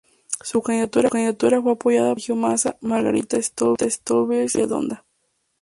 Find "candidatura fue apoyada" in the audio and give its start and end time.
0.63-2.09